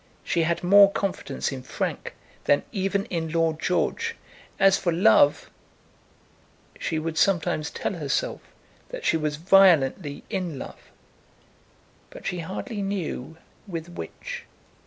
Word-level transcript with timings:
She 0.23 0.41
had 0.41 0.63
more 0.63 0.91
confidence 0.91 1.51
in 1.51 1.61
Frank 1.61 2.15
than 2.45 2.63
even 2.71 3.05
in 3.11 3.31
Lord 3.31 3.61
George. 3.61 4.15
As 4.59 4.75
for 4.75 4.91
love, 4.91 5.51
she 6.79 6.97
would 6.97 7.19
sometimes 7.19 7.69
tell 7.69 7.93
herself 7.93 8.41
that 8.89 9.05
she 9.05 9.15
was 9.15 9.35
violently 9.35 10.23
in 10.27 10.57
love; 10.57 10.89
but 12.09 12.25
she 12.25 12.39
hardly 12.39 12.81
knew 12.81 13.37
with 13.67 13.89
which. 13.89 14.45